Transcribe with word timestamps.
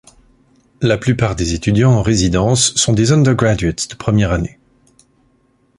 La 0.81 0.97
plupart 0.97 1.35
des 1.35 1.53
étudiants 1.53 1.91
en 1.91 2.01
résidences 2.01 2.75
sont 2.75 2.91
des 2.93 3.11
undergraduates 3.11 3.87
de 3.87 3.95
première 3.95 4.31
année. 4.31 4.57